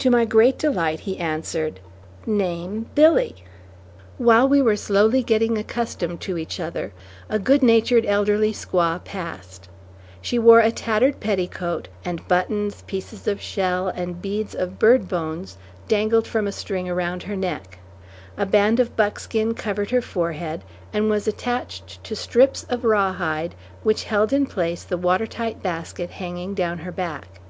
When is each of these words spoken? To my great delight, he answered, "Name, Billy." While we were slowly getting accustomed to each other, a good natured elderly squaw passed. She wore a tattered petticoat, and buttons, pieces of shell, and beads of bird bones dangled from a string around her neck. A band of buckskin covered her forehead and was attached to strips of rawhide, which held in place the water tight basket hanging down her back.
To 0.00 0.10
my 0.10 0.26
great 0.26 0.58
delight, 0.58 1.00
he 1.00 1.16
answered, 1.18 1.80
"Name, 2.26 2.84
Billy." 2.94 3.34
While 4.18 4.46
we 4.46 4.60
were 4.60 4.76
slowly 4.76 5.22
getting 5.22 5.56
accustomed 5.56 6.20
to 6.20 6.36
each 6.36 6.60
other, 6.60 6.92
a 7.30 7.38
good 7.38 7.62
natured 7.62 8.04
elderly 8.04 8.52
squaw 8.52 9.02
passed. 9.02 9.70
She 10.20 10.38
wore 10.38 10.60
a 10.60 10.70
tattered 10.70 11.18
petticoat, 11.18 11.88
and 12.04 12.28
buttons, 12.28 12.84
pieces 12.86 13.26
of 13.26 13.40
shell, 13.40 13.88
and 13.88 14.20
beads 14.20 14.54
of 14.54 14.78
bird 14.78 15.08
bones 15.08 15.56
dangled 15.88 16.26
from 16.26 16.46
a 16.46 16.52
string 16.52 16.86
around 16.86 17.22
her 17.22 17.34
neck. 17.34 17.78
A 18.36 18.44
band 18.44 18.78
of 18.78 18.96
buckskin 18.96 19.54
covered 19.54 19.88
her 19.92 20.02
forehead 20.02 20.60
and 20.92 21.08
was 21.08 21.26
attached 21.26 22.04
to 22.04 22.14
strips 22.14 22.64
of 22.64 22.84
rawhide, 22.84 23.54
which 23.82 24.04
held 24.04 24.30
in 24.30 24.44
place 24.44 24.84
the 24.84 24.98
water 24.98 25.26
tight 25.26 25.62
basket 25.62 26.10
hanging 26.10 26.52
down 26.52 26.80
her 26.80 26.92
back. 26.92 27.40